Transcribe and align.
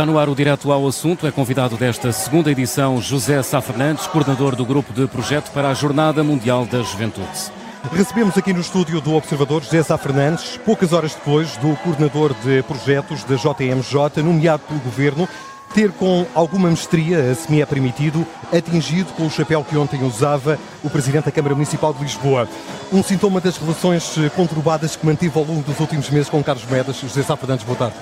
Está 0.00 0.10
no 0.10 0.18
ar 0.18 0.30
o 0.30 0.34
Direto 0.34 0.72
ao 0.72 0.88
Assunto. 0.88 1.26
É 1.26 1.30
convidado 1.30 1.76
desta 1.76 2.10
segunda 2.10 2.50
edição 2.50 3.02
José 3.02 3.42
Sá 3.42 3.60
Fernandes, 3.60 4.06
coordenador 4.06 4.56
do 4.56 4.64
Grupo 4.64 4.94
de 4.94 5.06
Projeto 5.06 5.50
para 5.50 5.68
a 5.68 5.74
Jornada 5.74 6.24
Mundial 6.24 6.64
da 6.64 6.80
Juventude. 6.80 7.52
Recebemos 7.92 8.38
aqui 8.38 8.54
no 8.54 8.62
estúdio 8.62 8.98
do 9.02 9.12
Observador 9.12 9.62
José 9.62 9.82
Sá 9.82 9.98
Fernandes, 9.98 10.58
poucas 10.64 10.94
horas 10.94 11.14
depois 11.14 11.54
do 11.58 11.76
coordenador 11.84 12.32
de 12.42 12.62
projetos 12.62 13.24
da 13.24 13.34
JMJ, 13.36 14.22
nomeado 14.22 14.62
pelo 14.66 14.80
Governo, 14.80 15.28
ter 15.74 15.92
com 15.92 16.24
alguma 16.34 16.70
mestria, 16.70 17.34
se 17.34 17.52
me 17.52 17.60
é 17.60 17.66
permitido, 17.66 18.26
atingido 18.50 19.12
com 19.12 19.26
o 19.26 19.30
chapéu 19.30 19.62
que 19.62 19.76
ontem 19.76 20.02
usava 20.02 20.58
o 20.82 20.88
Presidente 20.88 21.26
da 21.26 21.30
Câmara 21.30 21.54
Municipal 21.54 21.92
de 21.92 22.02
Lisboa. 22.02 22.48
Um 22.90 23.02
sintoma 23.02 23.38
das 23.38 23.58
relações 23.58 24.14
conturbadas 24.34 24.96
que 24.96 25.04
manteve 25.04 25.38
ao 25.38 25.44
longo 25.44 25.62
dos 25.62 25.78
últimos 25.78 26.08
meses 26.08 26.30
com 26.30 26.42
Carlos 26.42 26.64
Medas. 26.64 26.96
José 26.96 27.22
Sá 27.22 27.36
Fernandes, 27.36 27.66
boa 27.66 27.76
tarde. 27.76 27.96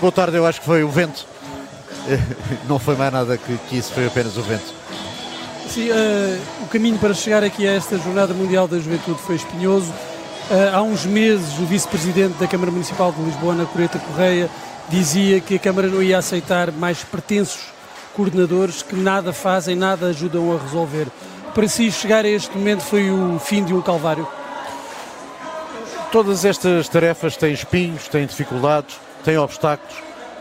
Boa 0.00 0.12
tarde, 0.12 0.36
eu 0.36 0.46
acho 0.46 0.60
que 0.60 0.66
foi 0.66 0.82
o 0.84 0.88
vento. 0.88 1.26
Não 2.68 2.78
foi 2.78 2.96
mais 2.96 3.12
nada 3.12 3.36
que, 3.36 3.56
que 3.68 3.78
isso, 3.78 3.92
foi 3.92 4.06
apenas 4.06 4.36
o 4.36 4.42
vento. 4.42 4.74
Sim, 5.68 5.90
uh, 5.90 6.40
o 6.62 6.66
caminho 6.66 6.98
para 6.98 7.14
chegar 7.14 7.42
aqui 7.42 7.66
a 7.66 7.72
esta 7.72 7.96
Jornada 7.98 8.34
Mundial 8.34 8.68
da 8.68 8.78
Juventude 8.78 9.18
foi 9.20 9.36
espinhoso. 9.36 9.90
Uh, 10.50 10.74
há 10.74 10.82
uns 10.82 11.06
meses, 11.06 11.58
o 11.58 11.64
vice-presidente 11.64 12.34
da 12.38 12.46
Câmara 12.46 12.70
Municipal 12.70 13.12
de 13.12 13.22
Lisboa, 13.22 13.54
Ana 13.54 13.66
Coreta 13.66 13.98
Correia, 13.98 14.50
dizia 14.88 15.40
que 15.40 15.54
a 15.54 15.58
Câmara 15.58 15.88
não 15.88 16.02
ia 16.02 16.18
aceitar 16.18 16.70
mais 16.70 17.02
pretensos 17.02 17.72
coordenadores 18.14 18.82
que 18.82 18.94
nada 18.94 19.32
fazem, 19.32 19.74
nada 19.74 20.06
ajudam 20.08 20.54
a 20.54 20.62
resolver. 20.62 21.08
Para 21.54 21.68
si, 21.68 21.90
chegar 21.90 22.24
a 22.24 22.28
este 22.28 22.56
momento 22.56 22.82
foi 22.82 23.10
o 23.10 23.38
fim 23.38 23.64
de 23.64 23.72
um 23.72 23.80
calvário? 23.80 24.26
Todas 26.12 26.44
estas 26.44 26.88
tarefas 26.88 27.36
têm 27.36 27.52
espinhos, 27.52 28.06
têm 28.06 28.26
dificuldades, 28.26 28.96
têm 29.24 29.38
obstáculos, 29.38 29.94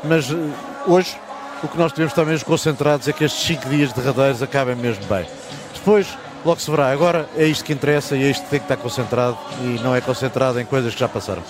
mas 0.04 0.30
uh, 0.30 0.52
hoje 0.88 1.16
o 1.64 1.68
que 1.68 1.78
nós 1.78 1.92
devemos 1.92 2.12
estar 2.12 2.26
mesmo 2.26 2.46
concentrados 2.46 3.08
é 3.08 3.14
que 3.14 3.24
estes 3.24 3.46
5 3.46 3.70
dias 3.70 3.94
derradeiros 3.94 4.44
acabem 4.44 4.76
mesmo 4.76 5.06
bem. 5.06 5.26
Depois, 5.74 6.08
logo 6.46 6.60
se 6.60 6.70
verá. 6.70 6.92
Agora 6.92 7.28
é 7.38 7.46
isto 7.46 7.64
que 7.64 7.74
interessa 7.74 8.16
e 8.16 8.24
é 8.24 8.30
isto 8.30 8.44
que 8.44 8.50
tem 8.50 8.60
que 8.60 8.66
estar 8.66 8.78
concentrado 8.78 9.38
e 9.62 9.80
não 9.82 9.96
é 9.96 10.02
concentrado 10.02 10.60
em 10.60 10.66
coisas 10.66 10.94
que 10.94 11.00
já 11.00 11.08
passaram. 11.08 11.42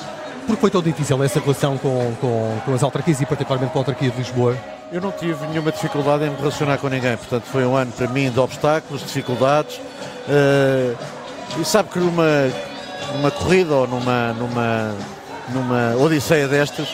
Por 0.45 0.55
que 0.55 0.61
foi 0.61 0.69
tão 0.69 0.81
difícil 0.81 1.23
essa 1.23 1.39
relação 1.39 1.77
com, 1.77 2.13
com, 2.19 2.61
com 2.65 2.73
as 2.73 2.83
autarquias 2.83 3.21
e 3.21 3.25
particularmente 3.25 3.71
com 3.71 3.79
a 3.79 3.81
autarquia 3.81 4.11
de 4.11 4.17
Lisboa? 4.17 4.57
Eu 4.91 5.01
não 5.01 5.11
tive 5.11 5.47
nenhuma 5.47 5.71
dificuldade 5.71 6.25
em 6.25 6.29
me 6.29 6.35
relacionar 6.35 6.77
com 6.77 6.87
ninguém, 6.89 7.15
portanto 7.17 7.45
foi 7.45 7.65
um 7.65 7.75
ano 7.75 7.91
para 7.91 8.07
mim 8.07 8.29
de 8.29 8.39
obstáculos, 8.39 9.01
dificuldades. 9.01 9.77
Uh, 10.27 10.95
e 11.59 11.65
sabe 11.65 11.89
que 11.89 11.99
numa, 11.99 12.51
numa 13.15 13.31
corrida 13.31 13.73
ou 13.73 13.87
numa, 13.87 14.33
numa, 14.33 14.95
numa 15.49 15.95
odisseia 15.95 16.47
destas, 16.47 16.89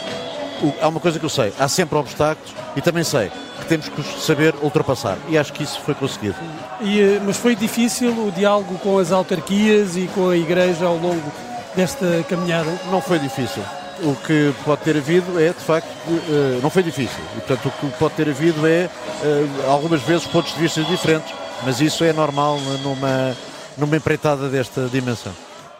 há 0.82 0.88
uma 0.88 1.00
coisa 1.00 1.20
que 1.20 1.26
eu 1.26 1.30
sei, 1.30 1.54
há 1.60 1.68
sempre 1.68 1.98
obstáculos 1.98 2.54
e 2.76 2.82
também 2.82 3.04
sei 3.04 3.32
que 3.60 3.66
temos 3.66 3.90
que 3.90 4.04
saber 4.22 4.56
ultrapassar 4.62 5.18
e 5.28 5.38
acho 5.38 5.52
que 5.54 5.64
isso 5.64 5.80
foi 5.82 5.94
conseguido. 5.94 6.36
E, 6.82 7.02
eh, 7.02 7.22
mas 7.26 7.38
foi 7.38 7.56
difícil 7.56 8.12
o 8.12 8.32
diálogo 8.32 8.78
com 8.80 8.98
as 8.98 9.12
autarquias 9.12 9.98
e 9.98 10.08
com 10.14 10.30
a 10.30 10.38
Igreja 10.38 10.86
ao 10.86 10.96
longo 10.96 11.32
desta 11.76 12.24
caminhada? 12.28 12.70
Não 12.92 13.02
foi 13.02 13.20
difícil. 13.20 13.64
O 14.02 14.16
que 14.16 14.54
pode 14.64 14.82
ter 14.82 14.96
havido 14.96 15.40
é, 15.40 15.50
de 15.50 15.60
facto, 15.60 15.90
uh, 16.08 16.60
não 16.62 16.70
foi 16.70 16.84
difícil. 16.84 17.20
E, 17.36 17.42
portanto, 17.42 17.66
o 17.68 17.72
que 17.72 17.98
pode 17.98 18.14
ter 18.14 18.30
havido 18.30 18.66
é, 18.66 18.90
uh, 19.24 19.70
algumas 19.70 20.02
vezes, 20.02 20.26
pontos 20.26 20.54
de 20.54 20.60
vista 20.60 20.82
diferentes, 20.84 21.34
mas 21.66 21.82
isso 21.82 22.04
é 22.06 22.14
normal 22.14 22.58
numa, 22.82 23.36
numa 23.78 23.98
empreitada 23.98 24.48
desta 24.48 24.88
dimensão. 24.88 25.34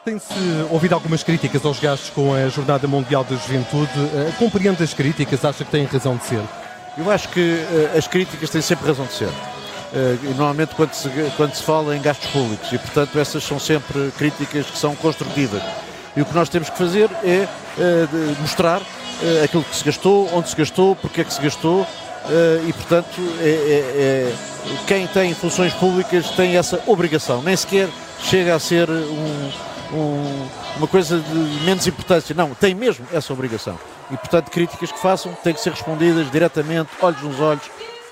Tem-se 0.06 0.34
ouvido 0.72 0.94
algumas 0.94 1.24
críticas 1.24 1.66
aos 1.66 1.80
gastos 1.80 2.10
com 2.12 2.34
a 2.34 2.48
Jornada 2.48 2.88
Mundial 2.88 3.24
da 3.24 3.36
Juventude. 3.36 3.92
Uh, 4.00 4.34
compreende 4.38 4.82
as 4.82 4.94
críticas? 4.94 5.44
Acha 5.44 5.66
que 5.66 5.72
têm 5.72 5.86
razão 5.86 6.16
de 6.16 6.24
ser? 6.26 6.42
Eu 6.98 7.12
acho 7.12 7.28
que 7.30 7.40
uh, 7.40 7.98
as 7.98 8.08
críticas 8.08 8.50
têm 8.50 8.62
sempre 8.62 8.88
razão 8.88 9.06
de 9.06 9.14
ser. 9.14 9.28
Uh, 9.28 10.34
normalmente 10.36 10.74
quando 10.76 10.94
se, 10.94 11.10
quando 11.36 11.54
se 11.54 11.64
fala 11.64 11.98
em 11.98 12.02
gastos 12.02 12.30
públicos 12.30 12.72
e 12.72 12.78
portanto 12.78 13.20
essas 13.20 13.44
são 13.44 13.60
sempre 13.60 14.12
críticas 14.18 14.68
que 14.68 14.78
são 14.78 14.96
construtivas 14.96 15.64
e 16.16 16.22
o 16.22 16.26
que 16.26 16.34
nós 16.36 16.48
temos 16.48 16.70
que 16.70 16.78
fazer 16.78 17.10
é 17.24 17.48
mostrar 18.40 18.82
aquilo 19.44 19.64
que 19.64 19.76
se 19.76 19.84
gastou, 19.84 20.30
onde 20.32 20.50
se 20.50 20.56
gastou, 20.56 20.96
porque 20.96 21.22
é 21.22 21.24
que 21.24 21.34
se 21.34 21.42
gastou 21.42 21.88
e 22.68 22.74
portanto 22.74 23.08
é, 23.42 23.48
é, 23.48 23.50
é, 23.50 24.34
quem 24.86 25.08
tem 25.08 25.34
funções 25.34 25.74
públicas 25.74 26.30
tem 26.32 26.56
essa 26.56 26.80
obrigação, 26.86 27.42
nem 27.42 27.56
sequer 27.56 27.90
chega 28.22 28.54
a 28.56 28.60
ser 28.60 28.90
um, 28.90 29.52
um, 29.94 30.48
uma 30.78 30.88
coisa 30.88 31.20
de 31.20 31.34
menos 31.64 31.86
importância, 31.88 32.36
não, 32.36 32.54
tem 32.54 32.74
mesmo 32.76 33.06
essa 33.12 33.34
obrigação 33.34 33.78
e 34.12 34.18
portanto 34.18 34.50
críticas 34.50 34.92
que 34.92 35.00
façam 35.00 35.34
têm 35.44 35.54
que 35.54 35.62
ser 35.62 35.72
respondidas 35.72 36.30
diretamente, 36.32 36.90
olhos 37.02 37.22
nos 37.22 37.40
olhos 37.40 37.64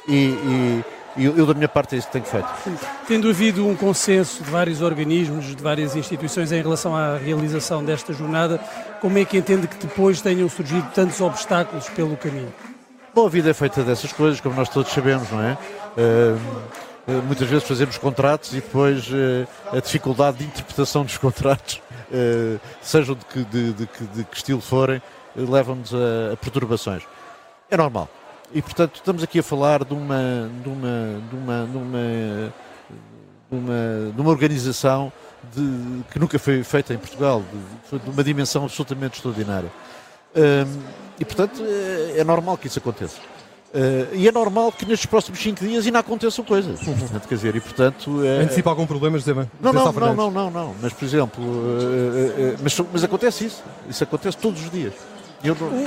e, 0.07 0.13
e, 0.13 0.83
e 1.17 1.25
eu 1.25 1.45
da 1.45 1.53
minha 1.53 1.67
parte 1.67 1.95
é 1.95 1.97
isso 1.97 2.07
que 2.07 2.13
tenho 2.13 2.25
feito. 2.25 2.47
Tendo 3.07 3.29
havido 3.29 3.67
um 3.67 3.75
consenso 3.75 4.43
de 4.43 4.49
vários 4.49 4.81
organismos, 4.81 5.55
de 5.55 5.61
várias 5.61 5.95
instituições 5.95 6.51
em 6.51 6.61
relação 6.61 6.95
à 6.95 7.17
realização 7.17 7.83
desta 7.83 8.13
jornada, 8.13 8.59
como 9.01 9.17
é 9.17 9.25
que 9.25 9.37
entende 9.37 9.67
que 9.67 9.77
depois 9.77 10.21
tenham 10.21 10.47
surgido 10.49 10.87
tantos 10.93 11.19
obstáculos 11.19 11.89
pelo 11.89 12.15
caminho? 12.15 12.53
Bom, 13.13 13.25
a 13.25 13.29
vida 13.29 13.49
é 13.49 13.53
feita 13.53 13.81
dessas 13.81 14.13
coisas, 14.13 14.39
como 14.39 14.55
nós 14.55 14.69
todos 14.69 14.91
sabemos, 14.91 15.31
não 15.31 15.41
é? 15.41 15.57
Uh, 15.97 16.39
muitas 17.07 17.47
vezes 17.47 17.65
fazemos 17.65 17.97
contratos 17.97 18.51
e 18.51 18.55
depois 18.55 19.07
uh, 19.09 19.47
a 19.71 19.79
dificuldade 19.79 20.37
de 20.37 20.43
interpretação 20.43 21.05
dos 21.05 21.15
contratos, 21.17 21.81
uh, 22.11 22.59
sejam 22.81 23.15
de 23.15 23.25
que, 23.25 23.43
de, 23.45 23.73
de, 23.73 23.87
de 24.13 24.23
que 24.25 24.35
estilo 24.35 24.59
forem, 24.59 25.01
levam-nos 25.35 25.93
a, 25.93 26.33
a, 26.33 26.37
perturbações. 26.37 27.03
É 27.69 27.77
normal. 27.77 28.09
E 28.53 28.61
portanto 28.61 28.95
estamos 28.95 29.23
aqui 29.23 29.39
a 29.39 29.43
falar 29.43 29.83
de 29.83 29.93
uma, 29.93 30.49
de 30.63 30.69
uma, 30.69 31.21
de 31.29 31.35
uma, 31.35 31.65
de 31.65 31.77
uma, 31.77 32.53
de 33.49 33.55
uma, 33.55 34.11
de 34.13 34.21
uma 34.21 34.29
organização 34.29 35.11
de, 35.53 36.03
que 36.11 36.19
nunca 36.19 36.37
foi 36.39 36.63
feita 36.63 36.93
em 36.93 36.97
Portugal, 36.97 37.43
de, 37.91 37.99
de 37.99 38.09
uma 38.09 38.23
dimensão 38.23 38.63
absolutamente 38.63 39.17
extraordinária. 39.17 39.71
Um, 40.35 40.81
e 41.19 41.25
portanto 41.25 41.63
é 42.15 42.23
normal 42.23 42.57
que 42.57 42.67
isso 42.67 42.79
aconteça. 42.79 43.17
Uh, 43.73 44.15
e 44.15 44.27
é 44.27 44.31
normal 44.31 44.71
que 44.71 44.85
nestes 44.85 45.05
próximos 45.05 45.39
5 45.39 45.63
dias 45.63 45.85
ainda 45.85 45.99
aconteçam 45.99 46.43
coisas. 46.43 46.79
Portanto, 46.79 47.27
quer 47.27 47.35
dizer, 47.35 47.55
e 47.55 47.59
portanto. 47.59 48.23
É... 48.23 48.43
Antecipa 48.43 48.69
algum 48.69 48.87
problema, 48.87 49.19
José? 49.19 49.33
Não, 49.33 49.73
não, 49.73 49.91
não, 49.91 50.15
não, 50.15 50.31
não, 50.31 50.51
não. 50.51 50.75
Mas, 50.81 50.93
por 50.93 51.05
exemplo, 51.05 51.43
uh, 51.43 51.47
uh, 51.47 52.57
mas, 52.63 52.79
mas 52.91 53.03
acontece 53.03 53.45
isso. 53.45 53.63
Isso 53.89 54.03
acontece 54.03 54.37
todos 54.37 54.63
os 54.63 54.71
dias. 54.71 54.93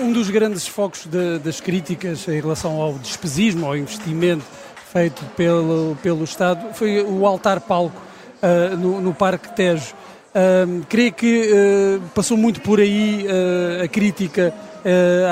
Um 0.00 0.12
dos 0.12 0.30
grandes 0.30 0.66
focos 0.68 1.06
de, 1.06 1.38
das 1.40 1.60
críticas 1.60 2.28
em 2.28 2.40
relação 2.40 2.80
ao 2.80 2.94
despesismo, 2.94 3.66
ao 3.66 3.76
investimento 3.76 4.44
feito 4.92 5.24
pelo, 5.36 5.96
pelo 6.02 6.24
Estado, 6.24 6.72
foi 6.74 7.02
o 7.02 7.26
altar-palco 7.26 8.00
uh, 8.42 8.76
no, 8.76 9.00
no, 9.00 9.14
Parque 9.14 9.54
Tejo. 9.54 9.94
Uh, 10.30 10.84
creio 10.88 11.12
que 11.12 11.50
uh, 11.52 12.00
passou 12.14 12.36
muito 12.36 12.60
por 12.60 12.80
aí 12.80 13.26
uh, 13.26 13.84
a 13.84 13.88
crítica 13.88 14.54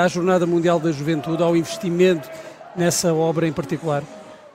à 0.01 0.07
Jornada 0.07 0.45
Mundial 0.45 0.79
da 0.79 0.91
Juventude, 0.91 1.43
ao 1.43 1.55
investimento 1.55 2.29
nessa 2.75 3.13
obra 3.13 3.47
em 3.47 3.53
particular. 3.53 4.03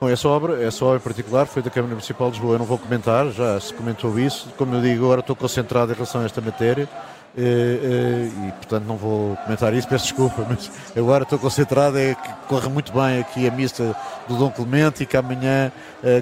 Bom, 0.01 0.09
essa 0.09 0.29
obra, 0.29 0.63
essa 0.63 0.85
obra 0.85 0.99
em 0.99 1.01
particular 1.01 1.47
foi 1.47 1.63
da 1.63 1.71
Câmara 1.71 1.95
Municipal 1.95 2.29
de 2.29 2.37
Lisboa. 2.37 2.57
Eu 2.57 2.59
não 2.59 2.67
vou 2.67 2.79
comentar, 2.79 3.31
já 3.31 3.59
se 3.61 3.73
comentou 3.73 4.19
isso. 4.19 4.49
Como 4.59 4.75
eu 4.75 4.83
digo, 4.83 5.05
agora 5.05 5.21
estou 5.21 5.37
concentrado 5.37 5.93
em 5.93 5.95
relação 5.95 6.21
a 6.21 6.25
esta 6.25 6.41
matéria. 6.41 6.89
E, 7.37 7.41
eh, 7.41 7.81
eh, 7.83 8.49
e, 8.49 8.53
portanto 8.53 8.85
não 8.85 8.97
vou 8.97 9.37
comentar 9.39 9.75
isso, 9.75 9.89
peço 9.89 10.05
desculpa, 10.05 10.45
mas 10.49 10.71
agora 10.97 11.25
estou 11.25 11.37
concentrado 11.37 11.99
é 11.99 12.15
que 12.15 12.33
corre 12.49 12.69
muito 12.69 12.93
bem 12.93 13.19
aqui 13.19 13.49
a 13.49 13.51
missa 13.51 13.97
do 14.29 14.37
Dom 14.37 14.51
Clemente 14.51 15.03
e 15.03 15.07
que 15.07 15.17
amanhã 15.17 15.73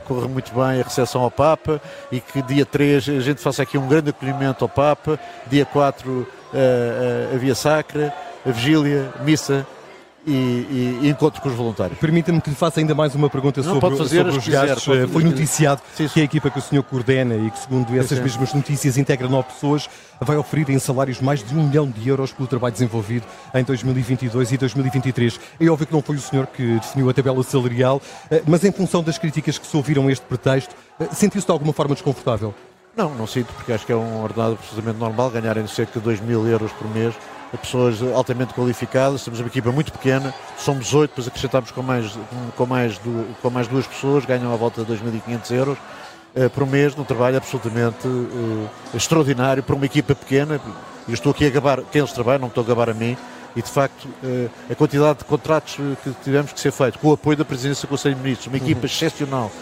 corre 0.06 0.26
muito 0.26 0.54
bem 0.54 0.80
a 0.80 0.82
recepção 0.82 1.20
ao 1.20 1.30
Papa 1.30 1.82
e 2.10 2.18
que 2.18 2.40
dia 2.40 2.64
3 2.64 3.10
a 3.10 3.20
gente 3.20 3.42
faça 3.42 3.62
aqui 3.62 3.76
um 3.76 3.86
grande 3.86 4.08
acolhimento 4.08 4.64
ao 4.64 4.68
Papa, 4.70 5.20
dia 5.48 5.66
4 5.66 6.10
uh, 6.10 6.22
uh, 6.22 7.34
a 7.34 7.36
Via 7.36 7.54
Sacra, 7.54 8.14
a 8.44 8.50
Vigília, 8.50 9.12
missa 9.24 9.66
e, 10.26 11.00
e, 11.02 11.08
encontro 11.08 11.40
com 11.40 11.48
os 11.48 11.54
voluntários. 11.54 11.98
Permita-me 11.98 12.40
que 12.40 12.50
lhe 12.50 12.56
faça 12.56 12.80
ainda 12.80 12.94
mais 12.94 13.14
uma 13.14 13.28
pergunta 13.28 13.60
não, 13.62 13.74
sobre, 13.74 13.96
fazer, 13.96 14.18
sobre 14.18 14.38
os 14.38 14.48
gastos. 14.48 14.84
Quiser, 14.84 15.08
Foi 15.08 15.24
noticiado 15.24 15.80
sim, 15.94 16.06
sim. 16.06 16.14
que 16.14 16.20
a 16.20 16.24
equipa 16.24 16.50
que 16.50 16.58
o 16.58 16.62
senhor 16.62 16.82
coordena 16.84 17.34
e 17.34 17.50
que, 17.50 17.58
segundo 17.58 17.92
essas 17.98 18.18
sim, 18.18 18.24
mesmas 18.24 18.54
notícias, 18.54 18.96
integra 18.96 19.28
nove 19.28 19.48
pessoas, 19.48 19.88
vai 20.20 20.36
oferir 20.36 20.70
em 20.70 20.78
salários 20.78 21.20
mais 21.20 21.42
de 21.42 21.54
um 21.56 21.66
milhão 21.66 21.88
de 21.88 22.08
euros 22.08 22.32
pelo 22.32 22.46
trabalho 22.46 22.72
desenvolvido 22.72 23.26
em 23.54 23.64
2022 23.64 24.52
e 24.52 24.56
2023. 24.56 25.40
É 25.60 25.68
óbvio 25.68 25.86
que 25.86 25.92
não 25.92 26.02
foi 26.02 26.16
o 26.16 26.20
senhor 26.20 26.46
que 26.46 26.74
definiu 26.74 27.10
a 27.10 27.14
tabela 27.14 27.42
salarial, 27.42 28.00
eh, 28.30 28.42
mas 28.46 28.64
em 28.64 28.70
função 28.70 29.02
das 29.02 29.18
críticas 29.18 29.58
que 29.58 29.66
se 29.66 29.76
ouviram 29.76 30.06
a 30.06 30.12
este 30.12 30.24
pretexto, 30.24 30.74
eh, 31.00 31.08
sentiu-se 31.12 31.46
de 31.46 31.52
alguma 31.52 31.72
forma 31.72 31.94
desconfortável? 31.94 32.54
Não, 32.96 33.12
não 33.14 33.26
sinto, 33.26 33.52
porque 33.54 33.72
acho 33.72 33.86
que 33.86 33.92
é 33.92 33.96
um 33.96 34.22
ordenado 34.22 34.52
absolutamente 34.52 34.98
normal 34.98 35.30
ganharem 35.30 35.66
cerca 35.66 35.98
de 35.98 36.04
2 36.04 36.20
mil 36.20 36.46
euros 36.46 36.70
por 36.72 36.88
mês 36.90 37.14
pessoas 37.58 38.02
altamente 38.14 38.54
qualificadas, 38.54 39.24
temos 39.24 39.40
uma 39.40 39.48
equipa 39.48 39.70
muito 39.70 39.92
pequena, 39.92 40.34
somos 40.56 40.94
oito, 40.94 41.10
depois 41.10 41.28
acrescentamos 41.28 41.70
com 41.70 41.82
mais, 41.82 42.18
com, 42.56 42.66
mais, 42.66 43.00
com 43.42 43.50
mais 43.50 43.68
duas 43.68 43.86
pessoas, 43.86 44.24
ganham 44.24 44.52
à 44.52 44.56
volta 44.56 44.84
de 44.84 44.92
2.500 44.92 45.50
euros 45.54 45.78
uh, 46.34 46.50
por 46.50 46.66
mês, 46.66 46.96
num 46.96 47.04
trabalho 47.04 47.36
absolutamente 47.36 48.06
uh, 48.06 48.68
extraordinário 48.94 49.62
para 49.62 49.74
uma 49.74 49.86
equipa 49.86 50.14
pequena. 50.14 50.60
Eu 51.06 51.14
estou 51.14 51.32
aqui 51.32 51.46
a 51.46 51.50
gabar 51.50 51.82
quem 51.90 52.00
eles 52.00 52.12
trabalham, 52.12 52.40
não 52.40 52.48
estou 52.48 52.64
a 52.64 52.66
gabar 52.66 52.88
a 52.88 52.94
mim, 52.94 53.16
E 53.54 53.60
de 53.60 53.70
facto, 53.70 54.06
uh, 54.06 54.50
a 54.70 54.74
quantidade 54.74 55.18
de 55.18 55.24
contratos 55.24 55.76
que 56.02 56.10
tivemos 56.24 56.52
que 56.52 56.60
ser 56.60 56.72
feito, 56.72 56.98
com 56.98 57.08
o 57.08 57.12
apoio 57.12 57.36
da 57.36 57.44
Presidência 57.44 57.86
do 57.86 57.90
Conselho 57.90 58.14
de 58.14 58.22
Ministros, 58.22 58.46
uma 58.46 58.56
equipa 58.56 58.80
uhum. 58.80 58.86
excepcional, 58.86 59.52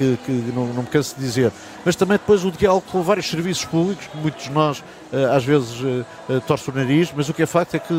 que, 0.00 0.18
que 0.24 0.32
não, 0.54 0.66
não, 0.68 0.82
me 0.82 0.88
canso 0.88 1.14
de 1.14 1.20
dizer, 1.20 1.52
mas 1.84 1.94
também 1.94 2.16
depois 2.16 2.42
o 2.42 2.50
diálogo 2.50 2.86
com 2.90 3.02
vários 3.02 3.28
serviços 3.28 3.66
públicos, 3.66 4.06
que 4.06 4.16
muitos 4.16 4.44
de 4.44 4.50
nós 4.50 4.78
uh, 4.78 5.36
às 5.36 5.44
vezes 5.44 5.78
uh, 5.78 6.40
torcem 6.46 6.72
o 6.72 6.76
nariz, 6.78 7.12
mas 7.14 7.28
o 7.28 7.34
que 7.34 7.42
é 7.42 7.46
facto 7.46 7.74
é 7.74 7.78
que 7.78 7.94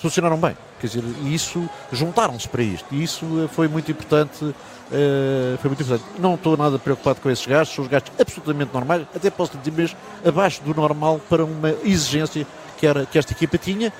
funcionaram 0.00 0.36
bem. 0.36 0.56
Quer 0.80 0.86
dizer, 0.86 1.04
isso 1.24 1.68
juntaram-se 1.90 2.48
para 2.48 2.62
isto, 2.62 2.86
e 2.92 3.02
isso 3.02 3.50
foi 3.52 3.66
muito 3.66 3.90
importante. 3.90 4.54
foi 5.60 5.68
muito 5.68 5.82
importante. 5.82 6.04
Não 6.20 6.36
estou 6.36 6.56
nada 6.56 6.78
preocupado 6.78 7.20
com 7.20 7.28
esses 7.28 7.44
gastos, 7.44 7.74
são 7.74 7.84
os 7.84 7.90
gastos 7.90 8.12
absolutamente 8.16 8.72
normais, 8.72 9.02
até 9.12 9.28
posso 9.28 9.58
dizer 9.58 9.72
mesmo 9.72 9.98
abaixo 10.24 10.62
do 10.62 10.72
normal 10.72 11.20
para 11.28 11.44
uma 11.44 11.70
exigência 11.82 12.46
que, 12.78 12.86
era, 12.86 13.04
que 13.04 13.18
esta 13.18 13.32
equipa 13.32 13.58
tinha 13.58 13.92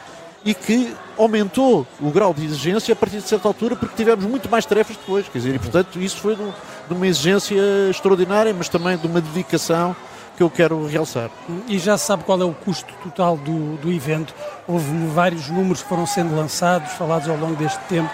e 0.44 0.54
que 0.54 0.94
aumentou 1.16 1.86
o 2.00 2.10
grau 2.10 2.32
de 2.32 2.44
exigência 2.44 2.92
a 2.92 2.96
partir 2.96 3.18
de 3.18 3.28
certa 3.28 3.48
altura 3.48 3.74
porque 3.74 3.96
tivemos 3.96 4.24
muito 4.24 4.48
mais 4.48 4.64
tarefas 4.64 4.96
depois, 4.96 5.28
quer 5.28 5.38
dizer, 5.38 5.54
e 5.54 5.58
portanto 5.58 6.00
isso 6.00 6.18
foi 6.18 6.36
de, 6.36 6.42
de 6.42 6.94
uma 6.94 7.06
exigência 7.06 7.60
extraordinária, 7.90 8.54
mas 8.54 8.68
também 8.68 8.96
de 8.96 9.06
uma 9.06 9.20
dedicação 9.20 9.96
que 10.36 10.42
eu 10.42 10.48
quero 10.48 10.86
realçar. 10.86 11.30
E 11.66 11.78
já 11.80 11.98
se 11.98 12.06
sabe 12.06 12.22
qual 12.22 12.40
é 12.40 12.44
o 12.44 12.54
custo 12.54 12.92
total 13.02 13.36
do, 13.36 13.76
do 13.78 13.90
evento? 13.90 14.32
Houve 14.68 15.06
vários 15.08 15.48
números 15.48 15.82
que 15.82 15.88
foram 15.88 16.06
sendo 16.06 16.36
lançados, 16.36 16.92
falados 16.92 17.28
ao 17.28 17.36
longo 17.36 17.56
deste 17.56 17.80
tempo. 17.88 18.08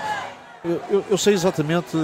Eu, 0.65 0.81
eu, 0.89 1.05
eu 1.11 1.19
sei 1.19 1.35
exatamente. 1.35 1.95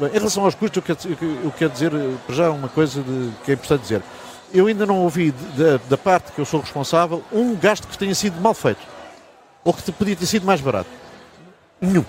Bem, 0.00 0.08
em 0.08 0.18
relação 0.18 0.44
aos 0.44 0.54
custos, 0.54 0.78
eu 0.78 0.82
quero, 0.82 1.18
eu 1.44 1.52
quero 1.52 1.70
dizer 1.70 1.92
já 2.30 2.50
uma 2.50 2.68
coisa 2.68 3.02
de, 3.02 3.30
que 3.44 3.50
é 3.50 3.54
importante 3.54 3.82
dizer. 3.82 4.02
Eu 4.54 4.66
ainda 4.66 4.86
não 4.86 5.00
ouvi 5.00 5.30
da, 5.54 5.78
da 5.90 5.98
parte 5.98 6.32
que 6.32 6.38
eu 6.38 6.46
sou 6.46 6.60
responsável 6.60 7.22
um 7.30 7.54
gasto 7.54 7.86
que 7.86 7.98
tenha 7.98 8.14
sido 8.14 8.40
mal 8.40 8.54
feito 8.54 8.95
ou 9.66 9.74
que 9.74 9.92
podia 9.92 10.14
ter 10.14 10.26
sido 10.26 10.46
mais 10.46 10.60
barato? 10.60 10.88
Nenhum. 11.80 12.04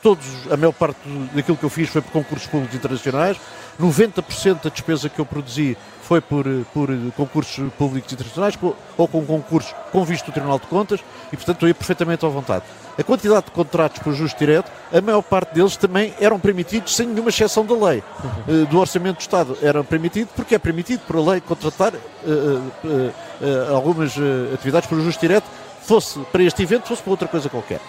Todos, 0.00 0.26
a 0.48 0.56
maior 0.56 0.72
parte 0.72 1.00
daquilo 1.34 1.56
que 1.56 1.64
eu 1.64 1.70
fiz 1.70 1.88
foi 1.88 2.00
por 2.00 2.12
concursos 2.12 2.46
públicos 2.46 2.76
internacionais, 2.76 3.36
90% 3.80 4.62
da 4.62 4.70
despesa 4.70 5.08
que 5.08 5.18
eu 5.18 5.26
produzi 5.26 5.76
foi 6.02 6.20
por, 6.20 6.44
por 6.72 6.88
concursos 7.16 7.72
públicos 7.76 8.12
internacionais 8.12 8.56
ou 8.96 9.08
com 9.08 9.24
concursos 9.26 9.74
com 9.90 10.04
visto 10.04 10.26
do 10.26 10.32
Tribunal 10.32 10.58
de 10.58 10.66
Contas 10.66 11.00
e, 11.32 11.36
portanto, 11.36 11.56
estou 11.56 11.66
aí 11.66 11.74
perfeitamente 11.74 12.24
à 12.24 12.28
vontade. 12.28 12.64
A 12.96 13.02
quantidade 13.02 13.46
de 13.46 13.52
contratos 13.52 14.00
por 14.00 14.14
justo 14.14 14.38
direto, 14.38 14.70
a 14.92 15.00
maior 15.00 15.22
parte 15.22 15.54
deles 15.54 15.76
também 15.76 16.14
eram 16.20 16.38
permitidos 16.38 16.94
sem 16.94 17.06
nenhuma 17.06 17.30
exceção 17.30 17.64
da 17.64 17.74
lei. 17.74 18.02
Uhum. 18.22 18.64
Do 18.66 18.78
Orçamento 18.78 19.16
do 19.16 19.20
Estado 19.20 19.58
eram 19.60 19.84
permitidos 19.84 20.32
porque 20.34 20.54
é 20.54 20.58
permitido 20.58 21.00
por 21.06 21.16
a 21.16 21.32
lei 21.32 21.40
contratar 21.40 21.92
uh, 21.94 21.98
uh, 22.28 22.62
uh, 22.84 23.74
algumas 23.74 24.14
atividades 24.54 24.88
por 24.88 25.00
justo 25.00 25.20
direto 25.20 25.46
fosse 25.88 26.18
para 26.30 26.42
este 26.42 26.62
evento, 26.62 26.86
fosse 26.86 27.02
para 27.02 27.10
outra 27.10 27.26
coisa 27.26 27.48
qualquer. 27.48 27.80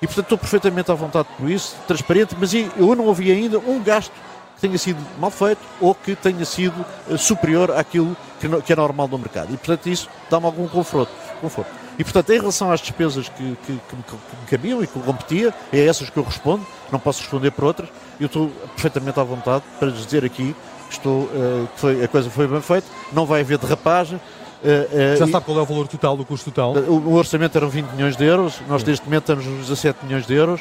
E 0.00 0.06
portanto 0.06 0.26
estou 0.26 0.38
perfeitamente 0.38 0.90
à 0.90 0.94
vontade 0.94 1.28
por 1.36 1.50
isso, 1.50 1.76
transparente, 1.86 2.36
mas 2.38 2.54
eu 2.54 2.94
não 2.94 3.06
ouvi 3.06 3.30
ainda 3.30 3.58
um 3.58 3.82
gasto 3.82 4.12
que 4.54 4.60
tenha 4.60 4.78
sido 4.78 5.04
mal 5.18 5.30
feito 5.30 5.60
ou 5.80 5.94
que 5.94 6.14
tenha 6.14 6.44
sido 6.44 6.86
eh, 7.10 7.16
superior 7.16 7.72
àquilo 7.72 8.16
que, 8.64 8.72
é 8.72 8.76
normal 8.76 9.08
no 9.08 9.18
mercado. 9.18 9.52
E 9.52 9.56
portanto 9.56 9.88
isso 9.88 10.08
dá-me 10.30 10.46
algum 10.46 10.68
conforto. 10.68 11.12
conforto. 11.40 11.70
E 11.98 12.04
portanto, 12.04 12.30
em 12.30 12.38
relação 12.38 12.72
às 12.72 12.80
despesas 12.80 13.28
que, 13.28 13.56
que, 13.66 13.78
que, 13.88 13.96
me, 13.96 14.02
que 14.02 14.14
me 14.14 14.46
cabiam 14.48 14.82
e 14.82 14.86
que 14.86 14.98
competia, 15.00 15.52
é 15.70 15.84
essas 15.84 16.08
que 16.08 16.16
eu 16.16 16.22
respondo, 16.22 16.66
não 16.90 16.98
posso 16.98 17.20
responder 17.20 17.50
por 17.50 17.64
outras, 17.64 17.90
eu 18.18 18.26
estou 18.26 18.48
perfeitamente 18.74 19.20
à 19.20 19.22
vontade 19.22 19.64
para 19.78 19.90
dizer 19.90 20.24
aqui 20.24 20.56
que, 20.88 20.94
estou, 20.94 21.24
uh, 21.24 21.68
que 21.74 21.80
foi, 21.80 22.04
a 22.04 22.08
coisa 22.08 22.30
foi 22.30 22.46
bem 22.48 22.62
feita, 22.62 22.86
não 23.12 23.26
vai 23.26 23.42
haver 23.42 23.58
derrapagem, 23.58 24.18
Uh, 24.62 25.14
uh, 25.14 25.16
Já 25.16 25.26
sabe 25.26 25.44
qual 25.46 25.58
é 25.58 25.62
o 25.62 25.64
valor 25.64 25.88
total 25.88 26.16
do 26.16 26.24
custo 26.24 26.50
total? 26.50 26.74
Uh, 26.74 26.92
o, 26.92 27.14
orçamento 27.14 27.56
eram 27.56 27.68
20 27.68 27.86
milhões 27.92 28.16
de 28.16 28.24
euros, 28.24 28.60
nós 28.68 28.84
neste 28.84 29.04
momento 29.04 29.22
estamos 29.22 29.46
nos 29.46 29.68
17 29.68 30.04
milhões 30.04 30.26
de 30.26 30.34
euros. 30.34 30.60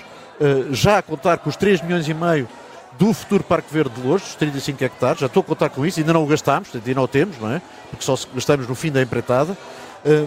já 0.72 1.00
a 1.00 1.02
contar 1.02 1.38
com 1.40 1.50
os 1.50 1.58
3 1.58 1.82
milhões 1.82 2.08
e 2.08 2.14
meio 2.14 2.48
do 2.98 3.14
futuro 3.14 3.44
Parque 3.44 3.74
Verde 3.74 3.92
de 3.96 4.08
Lourdes, 4.08 4.30
os 4.30 4.36
35 4.36 4.84
hectares, 4.84 5.20
já 5.20 5.28
estou 5.28 5.42
a 5.42 5.44
contar 5.44 5.70
com 5.70 5.86
isso, 5.86 6.00
ainda 6.00 6.14
não 6.14 6.24
o 6.24 6.28
gastámos, 6.28 6.70
ainda 6.74 6.94
não 6.94 7.04
o 7.04 7.08
temos, 7.08 7.38
não 7.40 7.52
é? 7.52 7.62
Porque 7.90 8.04
só 8.04 8.16
gastamos 8.34 8.68
no 8.68 8.76
fim 8.76 8.92
da 8.92 9.02
empreitada. 9.02 9.58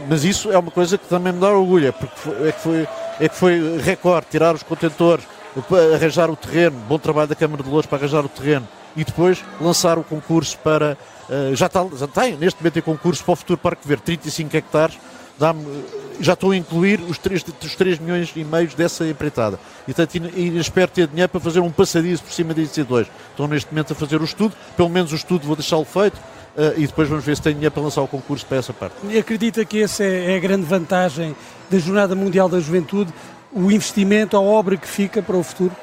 mas 0.08 0.24
isso 0.24 0.52
é 0.52 0.58
uma 0.58 0.70
coisa 0.70 0.98
que 0.98 1.06
também 1.06 1.32
me 1.32 1.40
dá 1.40 1.50
orgulho, 1.50 1.88
é, 1.88 1.92
porque 1.92 2.14
foi, 2.16 2.48
é, 2.48 2.52
que 2.52 2.60
foi, 2.60 2.88
é 3.20 3.28
que 3.28 3.34
foi 3.34 3.78
recorde 3.78 4.26
tirar 4.30 4.54
os 4.54 4.62
contentores, 4.62 5.24
arranjar 5.94 6.30
o 6.30 6.36
terreno, 6.36 6.76
bom 6.88 6.98
trabalho 6.98 7.28
da 7.28 7.34
Câmara 7.34 7.62
de 7.62 7.68
Lourdes 7.70 7.86
para 7.86 7.98
arranjar 7.98 8.24
o 8.24 8.28
terreno 8.28 8.68
e 8.96 9.04
depois 9.04 9.42
lançar 9.60 9.98
o 9.98 10.04
concurso 10.04 10.58
para 10.58 10.96
eh, 11.32 11.54
já, 11.54 11.66
está, 11.66 11.86
já 11.96 12.06
tem 12.06 12.36
neste 12.36 12.60
momento 12.60 12.78
em 12.78 12.82
concurso 12.82 13.24
para 13.24 13.32
o 13.32 13.36
futuro 13.36 13.58
Parque 13.58 13.86
Verde, 13.88 14.02
35 14.02 14.56
hectares, 14.56 14.98
eh, 15.40 15.54
já 16.20 16.34
estou 16.34 16.50
a 16.50 16.56
incluir 16.56 17.00
os 17.00 17.16
3, 17.18 17.44
os 17.64 17.74
3 17.74 17.98
milhões 17.98 18.32
e 18.36 18.44
meio 18.44 18.68
dessa 18.76 19.06
empreitada. 19.06 19.58
E, 20.36 20.58
espero 20.58 20.90
ter 20.90 21.06
dinheiro 21.06 21.30
para 21.30 21.40
fazer 21.40 21.60
um 21.60 21.70
passadiço 21.70 22.22
por 22.22 22.32
cima 22.32 22.52
disso 22.52 22.84
dois. 22.84 23.08
Estou 23.30 23.48
neste 23.48 23.72
momento 23.72 23.92
a 23.92 23.96
fazer 23.96 24.20
o 24.20 24.24
estudo, 24.24 24.54
pelo 24.76 24.90
menos 24.90 25.10
o 25.12 25.16
estudo 25.16 25.46
vou 25.46 25.56
deixá-lo 25.56 25.84
feito. 25.84 26.16
Uh, 26.54 26.76
e 26.76 26.86
depois 26.86 27.08
vamos 27.08 27.24
ver 27.24 27.34
se 27.34 27.40
tenho 27.40 27.54
dinheiro 27.54 27.72
para 27.72 27.82
lançar 27.82 28.02
o 28.02 28.06
concurso 28.06 28.44
para 28.44 28.58
essa 28.58 28.74
parte. 28.74 28.94
E 29.08 29.16
acredita 29.16 29.64
que 29.64 29.82
essa 29.82 30.04
é, 30.04 30.34
é 30.34 30.36
a 30.36 30.38
grande 30.38 30.66
vantagem 30.66 31.34
da 31.70 31.78
Jornada 31.78 32.14
Mundial 32.14 32.46
da 32.46 32.60
Juventude, 32.60 33.10
o 33.50 33.72
investimento, 33.72 34.36
a 34.36 34.40
obra 34.40 34.76
que 34.76 34.86
fica 34.86 35.22
para 35.22 35.34
o 35.34 35.42
futuro? 35.42 35.74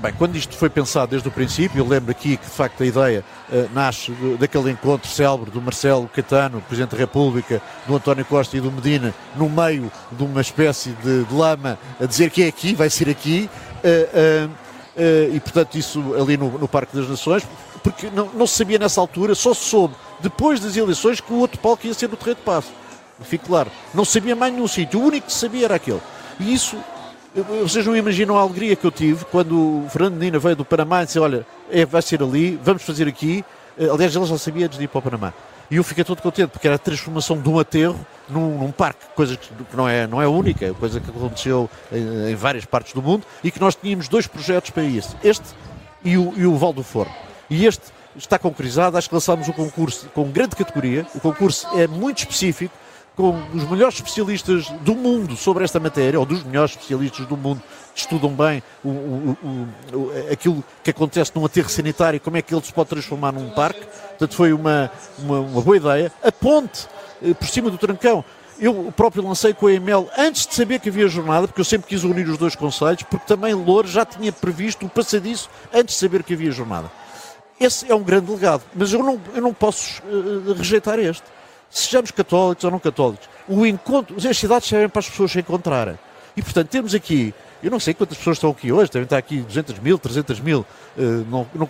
Bem, 0.00 0.12
quando 0.12 0.36
isto 0.36 0.54
foi 0.54 0.68
pensado 0.68 1.10
desde 1.10 1.26
o 1.26 1.30
princípio, 1.30 1.78
eu 1.78 1.88
lembro 1.88 2.10
aqui 2.10 2.36
que 2.36 2.44
de 2.44 2.52
facto 2.52 2.82
a 2.82 2.86
ideia 2.86 3.24
uh, 3.48 3.70
nasce 3.72 4.12
daquele 4.38 4.70
encontro 4.70 5.08
célebre 5.08 5.50
do 5.50 5.62
Marcelo 5.62 6.06
Catano, 6.08 6.60
Presidente 6.60 6.90
da 6.90 6.98
República, 6.98 7.62
do 7.86 7.96
António 7.96 8.24
Costa 8.26 8.56
e 8.56 8.60
do 8.60 8.70
Medina, 8.70 9.14
no 9.34 9.48
meio 9.48 9.90
de 10.12 10.22
uma 10.22 10.42
espécie 10.42 10.90
de, 10.90 11.24
de 11.24 11.34
lama, 11.34 11.78
a 11.98 12.04
dizer 12.04 12.30
que 12.30 12.42
é 12.42 12.48
aqui, 12.48 12.74
vai 12.74 12.90
ser 12.90 13.08
aqui, 13.08 13.48
uh, 13.82 14.46
uh, 14.46 15.34
e 15.34 15.40
portanto 15.40 15.78
isso 15.78 16.14
ali 16.20 16.36
no, 16.36 16.58
no, 16.58 16.68
Parque 16.68 16.94
das 16.94 17.08
Nações, 17.08 17.42
porque 17.82 18.10
não, 18.10 18.26
não 18.34 18.46
se 18.46 18.58
sabia 18.58 18.78
nessa 18.78 19.00
altura, 19.00 19.34
só 19.34 19.54
se 19.54 19.64
soube 19.64 19.94
depois 20.20 20.60
das 20.60 20.76
eleições 20.76 21.18
que 21.18 21.32
o 21.32 21.36
outro 21.36 21.58
palco 21.60 21.86
ia 21.86 21.94
ser 21.94 22.10
no 22.10 22.16
Terreiro 22.16 22.40
de 22.40 22.44
Passo. 22.44 22.72
Fique 23.22 23.46
claro, 23.46 23.70
não 23.94 24.04
sabia 24.04 24.36
mais 24.36 24.52
nenhum 24.52 24.68
sítio, 24.68 25.00
o 25.00 25.04
único 25.04 25.28
que 25.28 25.32
sabia 25.32 25.64
era 25.64 25.76
aquele. 25.76 26.00
E 26.38 26.52
isso 26.52 26.76
vocês 27.62 27.86
não 27.86 27.96
imaginam 27.96 28.38
a 28.38 28.42
alegria 28.42 28.74
que 28.74 28.84
eu 28.84 28.90
tive 28.90 29.24
quando 29.26 29.84
o 29.84 29.88
Fernando 29.90 30.14
Medina 30.14 30.38
veio 30.38 30.56
do 30.56 30.64
Panamá 30.64 31.02
e 31.02 31.06
disse: 31.06 31.18
Olha, 31.18 31.46
é, 31.70 31.84
vai 31.84 32.02
ser 32.02 32.22
ali, 32.22 32.58
vamos 32.62 32.82
fazer 32.82 33.06
aqui. 33.06 33.44
Eh, 33.78 33.88
aliás, 33.88 34.14
ele 34.14 34.26
já 34.26 34.38
sabia 34.38 34.66
antes 34.66 34.78
de 34.78 34.84
ir 34.84 34.88
para 34.88 34.98
o 34.98 35.02
Panamá. 35.02 35.32
E 35.70 35.76
eu 35.76 35.84
fiquei 35.84 36.02
todo 36.02 36.22
contente, 36.22 36.48
porque 36.48 36.66
era 36.66 36.76
a 36.76 36.78
transformação 36.78 37.38
de 37.38 37.46
um 37.48 37.58
aterro 37.58 37.98
num, 38.28 38.58
num 38.58 38.72
parque, 38.72 39.04
coisa 39.14 39.36
que 39.36 39.76
não 39.76 39.86
é, 39.86 40.06
não 40.06 40.20
é 40.20 40.26
única, 40.26 40.64
é 40.64 40.72
coisa 40.72 40.98
que 40.98 41.10
aconteceu 41.10 41.68
em, 41.92 42.30
em, 42.30 42.34
várias 42.34 42.64
partes 42.64 42.94
do 42.94 43.02
mundo 43.02 43.26
e 43.44 43.50
que 43.50 43.60
nós 43.60 43.74
tínhamos 43.74 44.08
dois 44.08 44.26
projetos 44.26 44.70
para 44.70 44.82
isso: 44.82 45.14
este 45.22 45.44
e 46.02 46.16
o, 46.16 46.32
e 46.36 46.46
o 46.46 46.56
Val 46.56 46.72
do 46.72 46.82
Forno. 46.82 47.12
E 47.50 47.66
este 47.66 47.92
está 48.16 48.38
concretizado, 48.38 48.96
acho 48.96 49.08
que 49.08 49.14
lançámos 49.14 49.46
o 49.48 49.52
concurso 49.52 50.08
com 50.14 50.24
grande 50.30 50.56
categoria. 50.56 51.06
O 51.14 51.20
concurso 51.20 51.68
é 51.78 51.86
muito 51.86 52.18
específico, 52.18 52.74
com 53.18 53.36
os 53.52 53.68
melhores 53.68 53.96
especialistas 53.96 54.68
do 54.82 54.94
mundo 54.94 55.36
sobre 55.36 55.64
esta 55.64 55.80
matéria, 55.80 56.20
ou 56.20 56.24
dos 56.24 56.44
melhores 56.44 56.70
especialistas 56.70 57.26
do 57.26 57.36
mundo, 57.36 57.60
que 57.92 57.98
estudam 57.98 58.30
bem 58.30 58.62
o, 58.84 58.88
o, 58.88 59.38
o, 59.92 60.32
aquilo 60.32 60.62
que 60.84 60.90
acontece 60.90 61.32
num 61.34 61.44
aterro 61.44 61.68
sanitário, 61.68 62.20
como 62.20 62.36
é 62.36 62.42
que 62.42 62.54
ele 62.54 62.64
se 62.64 62.72
pode 62.72 62.90
transformar 62.90 63.32
num 63.32 63.50
parque. 63.50 63.80
Portanto, 63.80 64.36
foi 64.36 64.52
uma, 64.52 64.88
uma, 65.18 65.40
uma 65.40 65.60
boa 65.60 65.76
ideia. 65.76 66.12
A 66.22 66.30
ponte 66.30 66.86
eh, 67.20 67.34
por 67.34 67.48
cima 67.48 67.70
do 67.70 67.76
trancão. 67.76 68.24
Eu 68.60 68.92
próprio 68.96 69.26
lancei 69.26 69.52
com 69.52 69.66
a 69.66 69.72
EML 69.72 70.08
antes 70.16 70.46
de 70.46 70.54
saber 70.54 70.78
que 70.78 70.88
havia 70.88 71.08
jornada, 71.08 71.48
porque 71.48 71.60
eu 71.60 71.64
sempre 71.64 71.88
quis 71.88 72.04
unir 72.04 72.28
os 72.28 72.38
dois 72.38 72.54
conselhos, 72.54 73.02
porque 73.02 73.26
também 73.26 73.52
Lourdes 73.52 73.92
já 73.92 74.04
tinha 74.04 74.30
previsto 74.32 74.86
o 74.86 74.88
passadiço 74.88 75.50
antes 75.74 75.96
de 75.96 76.00
saber 76.00 76.22
que 76.22 76.34
havia 76.34 76.52
jornada. 76.52 76.88
Esse 77.58 77.90
é 77.90 77.94
um 77.94 78.02
grande 78.02 78.30
legado, 78.30 78.62
mas 78.72 78.92
eu 78.92 79.02
não, 79.02 79.20
eu 79.34 79.42
não 79.42 79.52
posso 79.52 80.00
uh, 80.04 80.52
rejeitar 80.54 81.00
este 81.00 81.24
sejamos 81.70 82.10
católicos 82.10 82.64
ou 82.64 82.70
não 82.70 82.78
católicos, 82.78 83.28
o 83.48 83.64
encontro, 83.66 84.16
as 84.16 84.36
cidades 84.36 84.68
servem 84.68 84.88
para 84.88 85.00
as 85.00 85.08
pessoas 85.08 85.32
se 85.32 85.38
encontrarem. 85.38 85.98
E, 86.36 86.42
portanto, 86.42 86.68
temos 86.68 86.94
aqui, 86.94 87.34
eu 87.62 87.70
não 87.70 87.80
sei 87.80 87.94
quantas 87.94 88.16
pessoas 88.16 88.36
estão 88.36 88.50
aqui 88.50 88.70
hoje, 88.70 88.90
devem 88.90 89.04
estar 89.04 89.16
aqui 89.16 89.38
200 89.38 89.78
mil, 89.80 89.98
300 89.98 90.40
mil, 90.40 90.60
uh, 90.60 91.02
não, 91.28 91.46
não, 91.54 91.68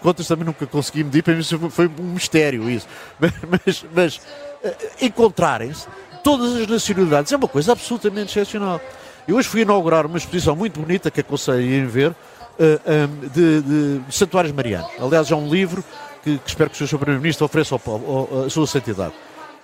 contas 0.00 0.26
também 0.26 0.44
nunca 0.44 0.66
consegui 0.66 1.04
medir, 1.04 1.22
para 1.22 1.34
mim 1.34 1.42
foi 1.70 1.86
um 1.86 2.14
mistério 2.14 2.68
isso. 2.70 2.86
Mas, 3.20 3.32
mas, 3.50 3.86
mas 3.94 4.16
uh, 4.16 5.04
encontrarem-se 5.04 5.86
todas 6.22 6.56
as 6.56 6.66
nacionalidades 6.66 7.30
é 7.32 7.36
uma 7.36 7.46
coisa 7.46 7.72
absolutamente 7.72 8.30
excepcional. 8.30 8.80
Eu 9.28 9.36
hoje 9.36 9.48
fui 9.48 9.60
inaugurar 9.60 10.06
uma 10.06 10.18
exposição 10.18 10.56
muito 10.56 10.80
bonita 10.80 11.10
que 11.10 11.20
aconselho 11.20 11.84
a 11.84 11.88
ver, 11.88 12.10
uh, 12.10 12.16
eh, 12.58 13.06
um, 13.06 13.28
de, 13.28 13.60
de, 13.60 13.98
de 13.98 14.14
santuários 14.14 14.52
marianos. 14.52 14.90
Aliás, 15.00 15.30
é 15.30 15.36
um 15.36 15.48
livro 15.48 15.84
que, 16.22 16.38
que 16.38 16.48
espero 16.48 16.70
que 16.70 16.82
o 16.82 16.86
Sr. 16.88 16.98
Primeiro-Ministro 16.98 17.44
ofereça 17.44 17.74
ao, 17.74 17.92
ao, 17.94 18.44
à 18.46 18.50
sua 18.50 18.66
santidade. 18.66 19.12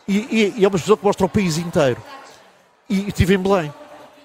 E, 0.06 0.16
e, 0.16 0.54
e, 0.58 0.64
é 0.64 0.68
uma 0.68 0.76
exposição 0.76 0.96
que 0.96 1.04
mostra 1.04 1.26
o 1.26 1.28
país 1.28 1.58
inteiro. 1.58 2.02
E 2.88 3.08
estive 3.08 3.34
em 3.34 3.38
Belém. 3.38 3.72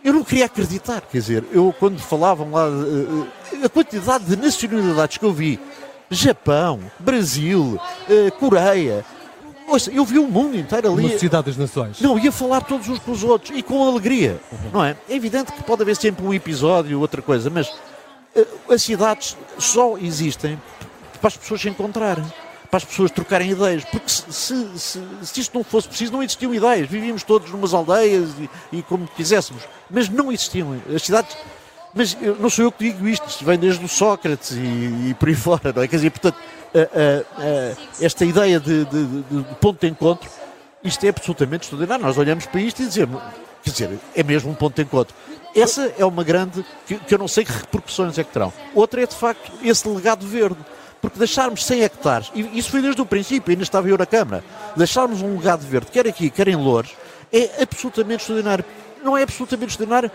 Eu 0.04 0.14
não 0.14 0.24
queria 0.24 0.46
acreditar, 0.46 1.02
quer 1.02 1.18
dizer, 1.18 1.44
eu 1.52 1.74
quando 1.78 2.00
falavam 2.00 2.52
lá, 2.52 2.68
uh, 2.68 3.28
a 3.64 3.70
quantidade 3.70 4.26
de 4.26 4.36
nacionalidades 4.36 5.18
que 5.18 5.26
eu 5.26 5.34
vi, 5.34 5.60
Japão, 6.10 6.80
Brasil, 7.00 7.80
uh, 8.10 8.32
Coreia, 8.40 9.06
Ouça, 9.68 9.92
eu 9.92 10.06
vi 10.06 10.18
o 10.18 10.28
mundo 10.28 10.58
inteiro 10.58 10.94
ali. 10.94 11.02
Uma 11.04 11.12
sociedade 11.12 11.48
das 11.48 11.58
nações. 11.58 12.00
Não, 12.00 12.18
ia 12.18 12.32
falar 12.32 12.62
todos 12.62 12.88
uns 12.88 13.00
com 13.00 13.12
os 13.12 13.22
outros 13.22 13.52
e 13.58 13.62
com 13.62 13.86
alegria, 13.86 14.40
não 14.72 14.82
é? 14.82 14.96
É 15.10 15.16
evidente 15.16 15.52
que 15.52 15.62
pode 15.62 15.82
haver 15.82 15.98
sempre 15.98 16.26
um 16.26 16.34
episódio, 16.34 16.98
outra 17.02 17.22
coisa, 17.22 17.50
mas 17.50 17.68
uh, 17.68 18.74
as 18.74 18.82
cidades 18.82 19.36
só 19.60 19.98
existem 19.98 20.58
para 21.20 21.28
as 21.28 21.36
pessoas 21.36 21.60
se 21.60 21.68
encontrarem, 21.68 22.24
para 22.70 22.78
as 22.78 22.86
pessoas 22.86 23.12
trocarem 23.12 23.52
ideias, 23.52 23.86
porque 23.86 24.10
se, 24.10 24.24
se, 24.32 24.80
se, 24.80 25.02
se 25.24 25.40
isto 25.40 25.58
não 25.58 25.64
fosse 25.64 25.88
preciso, 25.88 26.12
não 26.12 26.22
existiam 26.22 26.54
ideias. 26.54 26.88
Vivíamos 26.90 27.24
todos 27.24 27.50
numas 27.52 27.74
aldeias 27.74 28.30
e, 28.40 28.78
e 28.78 28.84
como 28.84 29.08
quiséssemos, 29.08 29.64
mas 29.90 30.10
não 30.10 30.32
existiam. 30.32 30.80
As 30.94 31.04
cidades 31.04 31.36
mas 31.94 32.16
não 32.40 32.50
sou 32.50 32.66
eu 32.66 32.72
que 32.72 32.92
digo 32.92 33.08
isto, 33.08 33.28
isto 33.28 33.44
vem 33.44 33.58
desde 33.58 33.84
o 33.84 33.88
Sócrates 33.88 34.52
e, 34.52 35.10
e 35.10 35.16
por 35.18 35.30
aí 35.30 35.34
fora, 35.36 35.74
não 35.74 35.82
é? 35.82 35.88
Quer 35.88 35.96
dizer, 35.96 36.12
portanto, 36.12 36.38
esta 38.00 38.24
ideia 38.24 38.60
de, 38.60 38.86
de, 38.86 39.06
de, 39.24 39.56
ponto 39.56 39.82
de 39.82 39.88
encontro, 39.88 40.30
isto 40.84 41.04
é 41.06 41.10
absolutamente 41.10 41.64
extraordinário. 41.64 42.06
Nós 42.06 42.18
olhamos 42.18 42.46
para 42.46 42.62
isto 42.62 42.84
e 42.84 42.86
dizemos, 42.86 43.22
quer 43.64 43.72
dizer, 43.72 44.00
é 44.16 44.24
mesmo 44.24 44.52
um 44.52 44.54
ponto 44.54 44.76
de 44.76 44.84
encontro. 44.84 45.16
Essa 45.56 45.92
é 45.98 46.06
uma 46.06 46.24
grande, 46.24 46.64
que, 46.86 47.00
que 47.00 47.14
eu 47.14 47.18
não 47.18 47.28
sei 47.28 47.44
que 47.44 47.52
repercussões 47.52 48.18
é 48.20 48.24
que 48.24 48.32
terão. 48.32 48.54
Outra 48.76 49.02
é, 49.02 49.08
de 49.08 49.16
facto, 49.16 49.52
esse 49.64 49.88
legado 49.88 50.28
verde. 50.28 50.60
Porque 51.10 51.20
deixarmos 51.20 51.66
100 51.66 51.82
hectares, 51.84 52.32
e 52.34 52.58
isso 52.58 52.70
foi 52.70 52.82
desde 52.82 53.02
o 53.02 53.06
princípio, 53.06 53.52
ainda 53.52 53.64
estava 53.64 53.88
eu 53.90 53.98
na 53.98 54.06
Câmara, 54.06 54.44
deixarmos 54.76 55.22
um 55.22 55.38
legado 55.38 55.62
verde, 55.62 55.88
quer 55.92 56.08
aqui, 56.08 56.30
quer 56.30 56.48
em 56.48 56.56
Louros, 56.56 56.92
é 57.32 57.62
absolutamente 57.62 58.22
extraordinário. 58.22 58.66
Não 59.04 59.18
é 59.18 59.24
absolutamente 59.24 59.72
extraordinário 59.72 60.12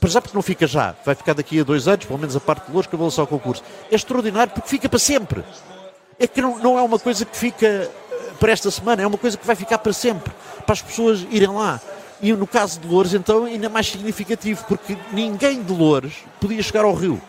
para 0.00 0.10
já 0.10 0.20
porque 0.20 0.36
não 0.36 0.42
fica 0.42 0.66
já, 0.66 0.94
vai 1.04 1.14
ficar 1.14 1.34
daqui 1.34 1.60
a 1.60 1.64
dois 1.64 1.88
anos, 1.88 2.04
pelo 2.04 2.18
menos 2.18 2.36
a 2.36 2.40
parte 2.40 2.66
de 2.66 2.72
Louros, 2.72 2.86
que 2.86 2.94
eu 2.94 2.98
vou 2.98 3.06
lançar 3.06 3.22
o 3.22 3.26
concurso. 3.26 3.62
É 3.90 3.94
extraordinário 3.96 4.52
porque 4.52 4.68
fica 4.68 4.88
para 4.88 4.98
sempre 4.98 5.44
é 6.18 6.26
que 6.26 6.42
não, 6.42 6.58
não 6.58 6.78
é 6.78 6.82
uma 6.82 6.98
coisa 6.98 7.24
que 7.24 7.36
fica 7.36 7.66
eh, 7.66 7.90
para 8.40 8.52
esta 8.52 8.70
semana, 8.70 9.02
é 9.02 9.06
uma 9.06 9.18
coisa 9.18 9.36
que 9.36 9.46
vai 9.46 9.54
ficar 9.54 9.78
para 9.78 9.92
sempre, 9.92 10.32
para 10.66 10.72
as 10.72 10.82
pessoas 10.82 11.26
irem 11.30 11.48
lá. 11.48 11.80
E 12.20 12.32
no 12.32 12.46
caso 12.46 12.80
de 12.80 12.88
Loures, 12.88 13.14
então, 13.14 13.44
ainda 13.44 13.68
mais 13.68 13.86
significativo, 13.86 14.64
porque 14.66 14.96
ninguém 15.12 15.62
de 15.62 15.72
Loures 15.72 16.14
podia 16.40 16.60
chegar 16.62 16.84
ao 16.84 16.92
rio, 16.92 17.20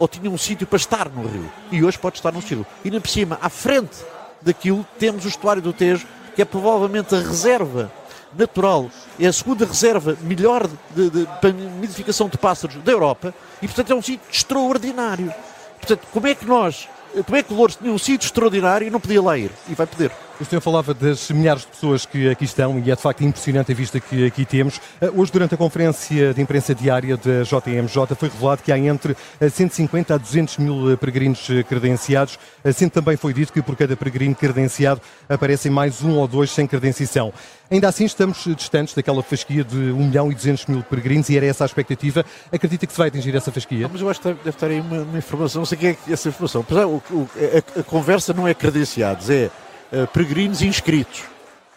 ou 0.00 0.08
tinha 0.08 0.30
um 0.30 0.38
sítio 0.38 0.66
para 0.66 0.78
estar 0.78 1.08
no 1.10 1.28
rio, 1.28 1.52
e 1.70 1.84
hoje 1.84 1.98
pode 1.98 2.16
estar 2.16 2.32
no 2.32 2.40
rio. 2.40 2.66
E 2.82 2.88
ainda 2.88 3.00
por 3.00 3.08
cima, 3.08 3.38
à 3.40 3.50
frente 3.50 3.98
daquilo, 4.40 4.84
temos 4.98 5.26
o 5.26 5.28
estuário 5.28 5.60
do 5.60 5.74
Tejo, 5.74 6.06
que 6.34 6.40
é 6.40 6.44
provavelmente 6.44 7.14
a 7.14 7.18
reserva 7.18 7.92
natural, 8.36 8.90
é 9.18 9.26
a 9.26 9.32
segunda 9.32 9.66
reserva 9.66 10.16
melhor 10.22 10.66
de, 10.96 11.10
de, 11.10 11.52
nidificação 11.52 12.28
de 12.28 12.38
pássaros 12.38 12.76
da 12.76 12.90
Europa, 12.90 13.34
e 13.60 13.66
portanto 13.66 13.92
é 13.92 13.94
um 13.94 14.00
sítio 14.00 14.26
extraordinário. 14.32 15.32
Portanto, 15.78 16.06
como 16.10 16.26
é 16.26 16.34
que 16.34 16.46
nós 16.46 16.88
como 17.26 17.36
é 17.36 17.42
que 17.42 17.52
Louros 17.52 17.76
tinha 17.76 17.92
um 17.92 17.98
sítio 17.98 18.26
extraordinário 18.26 18.86
e 18.86 18.90
não 18.90 19.00
podia 19.00 19.20
lá 19.20 19.36
ir? 19.36 19.50
E 19.68 19.74
vai 19.74 19.86
poder. 19.86 20.12
O 20.40 20.44
senhor 20.46 20.62
falava 20.62 20.94
das 20.94 21.30
milhares 21.30 21.62
de 21.62 21.68
pessoas 21.68 22.06
que 22.06 22.30
aqui 22.30 22.46
estão 22.46 22.78
e 22.78 22.90
é 22.90 22.96
de 22.96 23.02
facto 23.02 23.22
impressionante 23.22 23.72
a 23.72 23.74
vista 23.74 24.00
que 24.00 24.26
aqui 24.26 24.46
temos. 24.46 24.80
Eh, 24.98 25.10
hoje, 25.14 25.30
durante 25.30 25.54
a 25.54 25.56
conferência 25.58 26.32
de 26.32 26.40
imprensa 26.40 26.74
diária 26.74 27.14
da 27.18 27.42
JMJ, 27.42 28.14
foi 28.16 28.30
revelado 28.30 28.62
que 28.62 28.72
há 28.72 28.78
entre 28.78 29.14
150 29.38 30.10
eh, 30.10 30.16
a 30.16 30.18
200 30.18 30.56
mil 30.56 30.96
peregrinos 30.96 31.46
credenciados, 31.68 32.38
sendo 32.72 32.90
também 32.90 33.18
foi 33.18 33.34
dito 33.34 33.52
que 33.52 33.60
por 33.60 33.76
cada 33.76 33.94
peregrino 33.94 34.34
credenciado 34.34 35.02
aparecem 35.28 35.70
mais 35.70 36.02
um 36.02 36.16
ou 36.16 36.26
dois 36.26 36.50
sem 36.50 36.66
credenciação. 36.66 37.34
Ainda 37.70 37.88
assim, 37.88 38.06
estamos 38.06 38.42
distantes 38.56 38.94
daquela 38.94 39.22
fasquia 39.22 39.62
de 39.62 39.76
1 39.76 39.94
milhão 39.94 40.32
e 40.32 40.34
200 40.34 40.66
mil 40.66 40.82
peregrinos 40.82 41.28
e 41.28 41.36
era 41.36 41.44
essa 41.44 41.64
a 41.64 41.66
expectativa. 41.66 42.24
Acredita 42.50 42.86
que 42.86 42.92
se 42.92 42.98
vai 42.98 43.08
atingir 43.08 43.36
essa 43.36 43.52
fasquia? 43.52 43.82
Não, 43.82 43.90
mas 43.92 44.00
eu 44.00 44.08
acho 44.08 44.20
que 44.20 44.28
deve 44.28 44.48
estar 44.48 44.68
aí 44.68 44.80
uma, 44.80 45.02
uma 45.02 45.18
informação, 45.18 45.60
não 45.60 45.66
sei 45.66 45.76
o 45.76 45.80
que 45.80 45.86
é 45.86 45.96
essa 46.08 46.30
informação. 46.30 46.64
O, 46.70 47.14
o, 47.14 47.28
a, 47.76 47.80
a, 47.80 47.82
conversa 47.82 48.32
não 48.32 48.48
é 48.48 48.54
credenciados, 48.54 49.28
é 49.28 49.50
uh, 49.92 50.06
peregrinos 50.08 50.62
inscritos, 50.62 51.22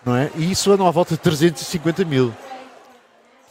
não 0.05 0.15
é? 0.15 0.29
E 0.35 0.51
isso 0.51 0.71
anda 0.71 0.87
à 0.87 0.91
volta 0.91 1.15
de 1.15 1.21
350 1.21 2.05
mil. 2.05 2.33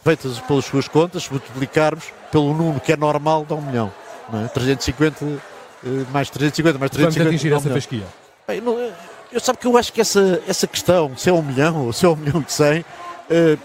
Feitas 0.04 0.40
pelas 0.40 0.64
suas 0.64 0.88
contas, 0.88 1.24
se 1.24 1.30
multiplicarmos 1.30 2.12
pelo 2.30 2.52
número 2.54 2.80
que 2.80 2.92
é 2.92 2.96
normal, 2.96 3.46
dá 3.48 3.54
um 3.54 3.60
milhão. 3.60 3.92
Não 4.32 4.44
é? 4.44 4.48
350 4.48 5.24
uh, 5.24 5.40
eh, 5.84 5.88
mais 6.12 6.28
350 6.28 6.78
mais 6.78 6.90
350. 6.90 7.24
Vamos 7.24 7.34
atingir 7.34 7.54
essa 7.54 7.70
fasquia. 7.70 8.06
Bem, 8.48 8.60
não, 8.60 8.92
eu 9.32 9.40
sabe 9.40 9.58
que 9.58 9.66
eu 9.66 9.76
acho 9.76 9.92
que 9.92 10.00
essa, 10.00 10.42
essa 10.46 10.66
questão, 10.66 11.16
se 11.16 11.30
é 11.30 11.32
um 11.32 11.42
milhão 11.42 11.86
ou 11.86 11.92
se 11.92 12.04
é 12.04 12.08
um 12.08 12.16
milhão 12.16 12.40
de 12.40 12.52
cem, 12.52 12.80
uh, 12.80 13.58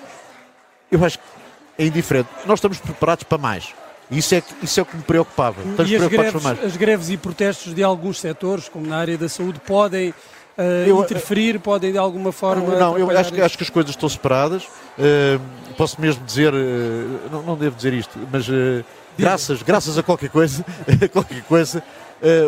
eu 0.91 1.03
acho 1.03 1.17
que 1.17 1.25
é 1.77 1.85
indiferente. 1.85 2.29
Nós 2.45 2.59
estamos 2.59 2.77
preparados 2.79 3.23
para 3.23 3.37
mais. 3.37 3.73
Isso 4.09 4.33
é, 4.35 4.43
isso 4.63 4.79
é 4.79 4.83
o 4.83 4.85
que 4.85 4.95
me 4.95 5.03
preocupava. 5.03 5.59
Estamos 5.61 5.91
e 5.91 5.95
as 5.95 6.07
greves, 6.07 6.45
as 6.45 6.77
greves 6.77 7.09
e 7.09 7.17
protestos 7.17 7.75
de 7.75 7.83
alguns 7.83 8.21
setores, 8.21 8.69
como 8.69 8.87
na 8.87 8.97
área 8.97 9.17
da 9.17 9.27
saúde, 9.27 9.59
podem 9.59 10.09
uh, 10.09 10.13
eu, 10.87 11.01
interferir, 11.01 11.59
podem 11.59 11.91
de 11.91 11.97
alguma 11.97 12.31
forma. 12.31 12.75
Não, 12.75 12.97
eu 12.97 13.09
acho 13.17 13.31
que, 13.31 13.41
acho 13.41 13.57
que 13.57 13.63
as 13.63 13.69
coisas 13.69 13.91
estão 13.91 14.09
separadas. 14.09 14.63
Uh, 14.63 15.39
posso 15.77 15.99
mesmo 16.01 16.23
dizer, 16.25 16.51
não, 17.31 17.43
não 17.43 17.55
devo 17.55 17.75
dizer 17.75 17.93
isto, 17.93 18.17
mas 18.31 18.47
graças, 19.17 19.61
graças 19.61 19.97
a 19.97 20.03
qualquer 20.03 20.29
coisa, 20.29 20.65
qualquer 21.13 21.43
coisa 21.43 21.83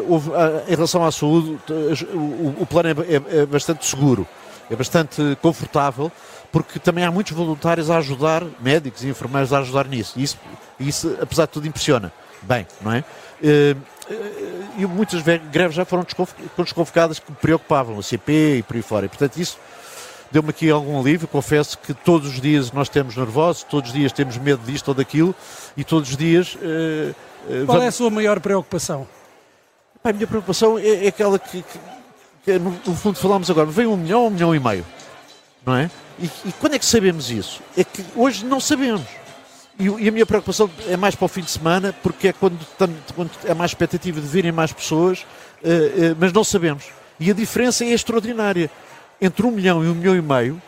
houve, 0.07 0.31
em 0.67 0.73
relação 0.73 1.05
à 1.05 1.11
saúde, 1.11 1.59
o, 2.11 2.55
o 2.61 2.65
plano 2.65 2.89
é, 2.89 2.93
é, 2.93 3.41
é 3.41 3.45
bastante 3.45 3.85
seguro, 3.85 4.27
é 4.71 4.75
bastante 4.75 5.37
confortável 5.43 6.11
porque 6.51 6.79
também 6.79 7.03
há 7.03 7.11
muitos 7.11 7.33
voluntários 7.33 7.89
a 7.89 7.97
ajudar, 7.97 8.43
médicos 8.59 9.03
e 9.03 9.07
enfermeiros 9.07 9.53
a 9.53 9.59
ajudar 9.59 9.87
nisso. 9.87 10.13
E 10.17 10.23
isso, 10.23 10.37
isso 10.79 11.17
apesar 11.21 11.45
de 11.45 11.51
tudo, 11.51 11.67
impressiona. 11.67 12.11
Bem, 12.41 12.65
não 12.81 12.93
é? 12.93 13.03
E 14.77 14.85
muitas 14.85 15.21
greves 15.51 15.75
já 15.75 15.85
foram 15.85 16.05
desconvocadas 16.57 17.19
que 17.19 17.31
me 17.31 17.37
preocupavam, 17.37 17.99
a 17.99 18.03
CP 18.03 18.57
e 18.57 18.63
por 18.63 18.75
aí 18.75 18.81
fora. 18.81 19.05
E, 19.05 19.09
portanto, 19.09 19.37
isso 19.37 19.57
deu-me 20.31 20.49
aqui 20.49 20.69
algum 20.69 20.99
alívio. 20.99 21.27
Confesso 21.27 21.77
que 21.77 21.93
todos 21.93 22.29
os 22.29 22.41
dias 22.41 22.71
nós 22.71 22.89
temos 22.89 23.15
nervosos, 23.15 23.63
todos 23.63 23.91
os 23.91 23.95
dias 23.95 24.11
temos 24.11 24.37
medo 24.37 24.61
disto 24.65 24.87
ou 24.89 24.93
daquilo, 24.93 25.35
e 25.75 25.83
todos 25.83 26.09
os 26.09 26.17
dias. 26.17 26.55
Uh, 26.55 27.13
Qual 27.65 27.65
vamos... 27.65 27.83
é 27.83 27.87
a 27.87 27.91
sua 27.91 28.09
maior 28.09 28.39
preocupação? 28.39 29.07
a 30.03 30.13
minha 30.13 30.27
preocupação 30.27 30.77
é, 30.79 31.05
é 31.05 31.07
aquela 31.07 31.37
que, 31.37 31.61
que, 31.61 31.79
que, 32.45 32.59
no, 32.59 32.71
no 32.71 32.95
fundo, 32.95 33.17
falámos 33.17 33.49
agora: 33.49 33.67
vem 33.67 33.85
um 33.85 33.97
milhão 33.97 34.21
ou 34.21 34.27
um 34.27 34.31
milhão 34.31 34.55
e 34.55 34.59
meio, 34.59 34.85
não 35.65 35.75
é? 35.75 35.89
E, 36.17 36.25
e, 36.45 36.51
quando 36.59 36.73
é 36.73 36.79
que 36.79 36.85
sabemos 36.85 37.29
isso? 37.29 37.61
É 37.77 37.83
que 37.83 38.03
hoje 38.15 38.45
não 38.45 38.59
sabemos. 38.59 39.01
E, 39.79 39.85
e, 39.85 40.09
a 40.09 40.11
minha 40.11 40.25
preocupação 40.25 40.69
é 40.89 40.97
mais 40.97 41.15
para 41.15 41.23
o 41.25 41.29
fim 41.29 41.41
de 41.41 41.49
semana, 41.49 41.95
porque 42.03 42.27
é 42.27 42.33
quando, 42.33 42.59
quando 43.15 43.31
é 43.45 43.53
mais 43.53 43.71
expectativa 43.71 44.19
de 44.19 44.27
virem 44.27 44.51
mais 44.51 44.73
pessoas, 44.73 45.25
uh, 45.63 46.11
uh, 46.11 46.17
mas 46.19 46.33
não 46.33 46.43
sabemos. 46.43 46.83
E 47.17 47.31
a 47.31 47.33
diferença 47.33 47.85
é 47.85 47.87
extraordinária. 47.87 48.69
Entre 49.21 49.45
um 49.45 49.51
milhão 49.51 49.83
e 49.83 49.87
um 49.87 49.95
milhão 49.95 50.15
e 50.15 50.21
meio, 50.21 50.61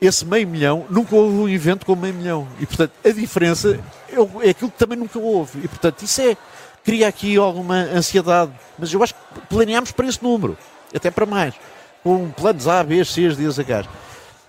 esse 0.00 0.24
meio 0.24 0.48
milhão, 0.48 0.84
nunca 0.90 1.14
houve 1.14 1.36
um 1.36 1.48
evento 1.48 1.86
com 1.86 1.94
meio 1.94 2.14
milhão. 2.14 2.48
E, 2.58 2.66
portanto, 2.66 2.92
a 3.04 3.10
diferença 3.10 3.78
é, 4.08 4.46
é 4.46 4.50
aquilo 4.50 4.70
que 4.70 4.78
também 4.78 4.98
nunca 4.98 5.18
houve. 5.18 5.60
E, 5.62 5.68
portanto, 5.68 6.02
isso 6.02 6.20
é, 6.20 6.36
cria 6.84 7.06
aqui 7.06 7.36
alguma 7.36 7.76
ansiedade. 7.76 8.50
Mas 8.76 8.92
eu 8.92 9.00
acho 9.02 9.14
que 9.14 9.40
planeámos 9.48 9.92
para 9.92 10.08
esse 10.08 10.22
número, 10.22 10.58
até 10.92 11.10
para 11.10 11.26
mais, 11.26 11.54
com 12.02 12.30
planos 12.30 12.66
A, 12.66 12.82
B, 12.82 13.04
C, 13.04 13.28
D, 13.28 13.46
H. 13.46 13.88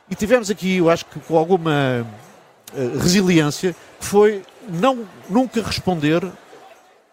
E 0.10 0.16
tivemos 0.16 0.50
aqui, 0.50 0.78
eu 0.78 0.90
acho 0.90 1.06
que 1.06 1.20
com 1.20 1.38
alguma 1.38 2.06
uh, 2.74 3.00
resiliência, 3.00 3.76
foi 4.06 4.44
não, 4.68 5.08
nunca 5.30 5.62
responder 5.62 6.24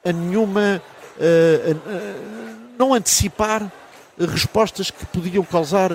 a 0.04 0.12
nenhuma. 0.12 0.82
Uh, 1.16 1.74
uh, 1.74 2.58
não 2.78 2.94
antecipar 2.94 3.68
respostas 4.16 4.88
que 4.88 5.04
podiam 5.06 5.42
causar 5.42 5.90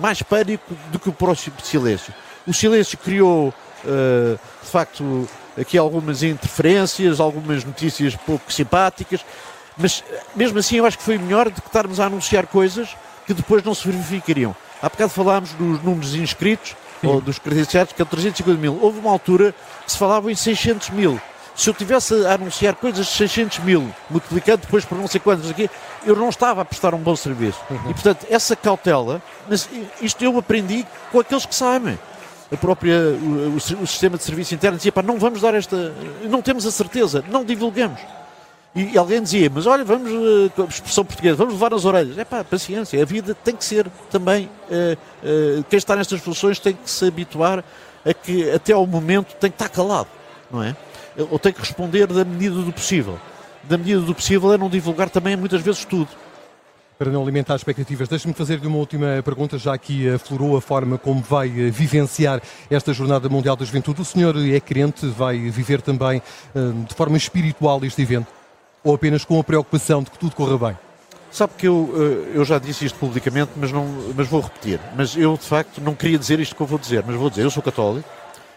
mais 0.00 0.22
pânico 0.22 0.76
do 0.92 0.98
que 0.98 1.08
o 1.08 1.12
próximo 1.12 1.56
silêncio. 1.60 2.14
O 2.46 2.54
silêncio 2.54 2.96
criou, 2.98 3.52
de 3.84 4.68
facto, 4.70 5.28
aqui 5.58 5.76
algumas 5.76 6.22
interferências, 6.22 7.18
algumas 7.18 7.64
notícias 7.64 8.14
pouco 8.14 8.52
simpáticas, 8.52 9.24
mas 9.76 10.04
mesmo 10.36 10.58
assim 10.58 10.76
eu 10.76 10.86
acho 10.86 10.98
que 10.98 11.04
foi 11.04 11.18
melhor 11.18 11.50
do 11.50 11.60
que 11.60 11.66
estarmos 11.66 11.98
a 11.98 12.06
anunciar 12.06 12.46
coisas 12.46 12.96
que 13.26 13.34
depois 13.34 13.62
não 13.64 13.74
se 13.74 13.86
verificariam. 13.88 14.54
Há 14.80 14.88
bocado 14.88 15.10
falámos 15.10 15.52
dos 15.54 15.82
números 15.82 16.14
inscritos. 16.14 16.76
Ou 17.06 17.20
dos 17.20 17.38
credenciados, 17.38 17.92
que 17.92 18.02
é 18.02 18.04
350 18.04 18.60
mil. 18.60 18.78
Houve 18.80 18.98
uma 18.98 19.10
altura 19.10 19.54
que 19.84 19.92
se 19.92 19.98
falava 19.98 20.30
em 20.30 20.34
600 20.34 20.90
mil. 20.90 21.20
Se 21.54 21.70
eu 21.70 21.74
tivesse 21.74 22.26
a 22.26 22.34
anunciar 22.34 22.74
coisas 22.74 23.06
de 23.06 23.12
600 23.12 23.60
mil, 23.60 23.88
multiplicando 24.10 24.62
depois 24.62 24.84
por 24.84 24.98
não 24.98 25.06
sei 25.06 25.20
quantos 25.20 25.48
aqui, 25.48 25.70
eu 26.04 26.16
não 26.16 26.28
estava 26.28 26.62
a 26.62 26.64
prestar 26.64 26.94
um 26.94 26.98
bom 26.98 27.14
serviço. 27.14 27.60
Uhum. 27.70 27.90
E, 27.90 27.94
portanto, 27.94 28.26
essa 28.28 28.56
cautela, 28.56 29.22
isto 30.02 30.24
eu 30.24 30.36
aprendi 30.36 30.84
com 31.12 31.20
aqueles 31.20 31.46
que 31.46 31.54
sabem. 31.54 31.98
A 32.52 32.56
própria, 32.56 32.96
o, 32.96 33.52
o, 33.52 33.56
o 33.56 33.86
sistema 33.86 34.16
de 34.16 34.24
serviço 34.24 34.54
interno 34.54 34.76
dizia, 34.76 34.92
pá, 34.92 35.02
não 35.02 35.18
vamos 35.18 35.40
dar 35.40 35.54
esta, 35.54 35.94
não 36.24 36.42
temos 36.42 36.66
a 36.66 36.72
certeza, 36.72 37.24
não 37.28 37.44
divulgamos. 37.44 38.00
E 38.76 38.98
alguém 38.98 39.22
dizia, 39.22 39.48
mas 39.54 39.66
olha, 39.66 39.84
vamos, 39.84 40.10
uh, 40.10 40.66
expressão 40.68 41.04
portuguesa, 41.04 41.36
vamos 41.36 41.54
levar 41.54 41.70
nas 41.70 41.84
orelhas. 41.84 42.18
É 42.18 42.24
pá, 42.24 42.42
paciência, 42.42 43.00
a 43.00 43.04
vida 43.04 43.32
tem 43.32 43.54
que 43.54 43.64
ser 43.64 43.86
também, 44.10 44.50
uh, 44.68 45.60
uh, 45.60 45.64
quem 45.70 45.76
está 45.76 45.94
nestas 45.94 46.20
funções 46.20 46.58
tem 46.58 46.74
que 46.74 46.90
se 46.90 47.06
habituar 47.06 47.62
a 48.04 48.12
que 48.12 48.50
até 48.50 48.72
ao 48.72 48.84
momento 48.84 49.36
tem 49.36 49.48
que 49.48 49.54
estar 49.54 49.68
calado, 49.68 50.08
não 50.50 50.60
é? 50.60 50.74
Ou 51.30 51.38
tem 51.38 51.52
que 51.52 51.60
responder 51.60 52.08
da 52.08 52.24
medida 52.24 52.56
do 52.56 52.72
possível. 52.72 53.16
Da 53.62 53.78
medida 53.78 54.00
do 54.00 54.12
possível 54.12 54.52
é 54.52 54.58
não 54.58 54.68
divulgar 54.68 55.08
também 55.08 55.36
muitas 55.36 55.62
vezes 55.62 55.84
tudo. 55.84 56.08
Para 56.98 57.10
não 57.10 57.22
alimentar 57.22 57.54
expectativas, 57.54 58.08
deixe-me 58.08 58.34
fazer-lhe 58.34 58.66
uma 58.66 58.78
última 58.78 59.22
pergunta, 59.24 59.56
já 59.56 59.78
que 59.78 60.08
aflorou 60.08 60.56
a 60.56 60.60
forma 60.60 60.98
como 60.98 61.20
vai 61.22 61.48
vivenciar 61.48 62.42
esta 62.68 62.92
Jornada 62.92 63.28
Mundial 63.28 63.54
da 63.54 63.64
Juventude. 63.64 64.02
O 64.02 64.04
senhor 64.04 64.34
é 64.36 64.60
crente, 64.60 65.06
vai 65.06 65.38
viver 65.38 65.80
também 65.80 66.20
de 66.86 66.94
forma 66.94 67.16
espiritual 67.16 67.84
este 67.84 68.02
evento? 68.02 68.26
Ou 68.84 68.94
apenas 68.94 69.24
com 69.24 69.40
a 69.40 69.44
preocupação 69.44 70.02
de 70.02 70.10
que 70.10 70.18
tudo 70.18 70.36
corra 70.36 70.68
bem? 70.68 70.78
Sabe 71.32 71.54
que 71.58 71.66
eu, 71.66 71.92
eu 72.32 72.44
já 72.44 72.60
disse 72.60 72.84
isto 72.84 72.96
publicamente, 72.96 73.50
mas, 73.56 73.72
não, 73.72 73.86
mas 74.14 74.28
vou 74.28 74.40
repetir. 74.40 74.78
Mas 74.94 75.16
eu, 75.16 75.36
de 75.36 75.42
facto, 75.42 75.80
não 75.80 75.94
queria 75.94 76.16
dizer 76.16 76.38
isto 76.38 76.54
que 76.54 76.60
eu 76.60 76.66
vou 76.66 76.78
dizer, 76.78 77.02
mas 77.04 77.16
vou 77.16 77.28
dizer, 77.28 77.42
eu 77.42 77.50
sou 77.50 77.60
católico, 77.60 78.08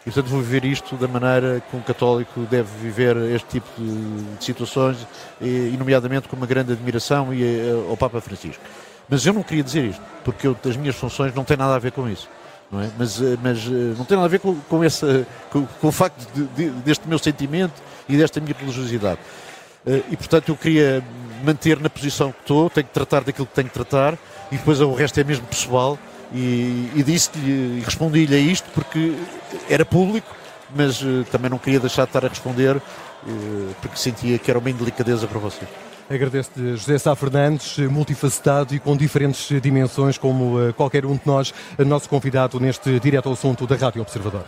e, 0.07 0.11
portanto, 0.11 0.31
vou 0.31 0.41
viver 0.41 0.63
isto 0.63 0.95
da 0.95 1.05
maneira 1.05 1.61
que 1.69 1.75
um 1.75 1.81
católico 1.81 2.39
deve 2.49 2.69
viver 2.81 3.17
este 3.35 3.59
tipo 3.59 3.67
de, 3.77 4.45
situações, 4.45 5.05
e, 5.41 5.75
nomeadamente 5.77 6.29
com 6.29 6.35
uma 6.37 6.45
grande 6.45 6.71
admiração 6.71 7.33
e, 7.33 7.43
eh, 7.43 7.85
ao 7.89 7.97
Papa 7.97 8.21
Francisco. 8.21 8.63
Mas 9.09 9.25
eu 9.25 9.33
não 9.33 9.43
queria 9.43 9.61
dizer 9.61 9.83
isto, 9.83 10.01
porque 10.23 10.47
eu, 10.47 10.55
as 10.65 10.77
minhas 10.77 10.95
funções 10.95 11.35
não 11.35 11.43
têm 11.43 11.57
nada 11.57 11.75
a 11.75 11.79
ver 11.79 11.91
com 11.91 12.07
isso. 12.07 12.29
Não 12.71 12.81
é? 12.81 12.89
mas, 12.97 13.21
eh, 13.21 13.37
mas 13.43 13.57
eh, 13.65 13.95
não 13.97 14.05
tem 14.05 14.15
nada 14.15 14.27
a 14.27 14.29
ver 14.29 14.39
com, 14.39 14.55
com, 14.69 14.81
esse, 14.81 15.25
com, 15.49 15.65
com 15.65 15.87
o 15.87 15.91
facto 15.91 16.25
de, 16.33 16.45
de, 16.45 16.69
deste 16.81 17.05
meu 17.05 17.19
sentimento 17.19 17.73
e 18.07 18.15
desta 18.15 18.39
minha 18.39 18.55
religiosidade. 18.57 19.19
E, 19.85 20.17
portanto, 20.17 20.49
eu 20.49 20.55
queria 20.55 21.03
manter 21.43 21.79
na 21.79 21.89
posição 21.89 22.31
que 22.31 22.41
estou, 22.41 22.69
tenho 22.69 22.87
que 22.87 22.93
tratar 22.93 23.23
daquilo 23.23 23.47
que 23.47 23.53
tenho 23.53 23.67
que 23.67 23.73
tratar, 23.73 24.17
e 24.51 24.57
depois 24.57 24.81
o 24.81 24.93
resto 24.93 25.19
é 25.19 25.23
mesmo 25.23 25.45
pessoal, 25.45 25.97
e, 26.33 26.91
e 26.95 27.03
disse-lhe 27.03 27.79
e 27.79 27.81
respondi-lhe 27.85 28.35
a 28.35 28.39
isto 28.39 28.69
porque 28.73 29.13
era 29.69 29.85
público, 29.85 30.35
mas 30.75 31.01
uh, 31.01 31.23
também 31.31 31.49
não 31.49 31.57
queria 31.57 31.79
deixar 31.79 32.03
de 32.03 32.09
estar 32.09 32.25
a 32.25 32.27
responder 32.27 32.75
uh, 32.75 32.81
porque 33.81 33.97
sentia 33.97 34.37
que 34.37 34.49
era 34.49 34.59
uma 34.59 34.69
indelicadeza 34.69 35.27
para 35.27 35.39
você. 35.39 35.65
Agradeço-lhe 36.09 36.75
José 36.77 36.97
Sá 36.97 37.15
Fernandes, 37.15 37.77
multifacetado 37.77 38.73
e 38.73 38.79
com 38.79 38.95
diferentes 38.95 39.61
dimensões, 39.61 40.17
como 40.17 40.73
qualquer 40.73 41.05
um 41.05 41.15
de 41.15 41.21
nós, 41.25 41.53
nosso 41.79 42.07
convidado 42.07 42.61
neste 42.61 42.97
Direto 42.97 43.27
ao 43.27 43.33
Assunto 43.33 43.67
da 43.67 43.75
Rádio 43.75 44.01
Observador. 44.01 44.45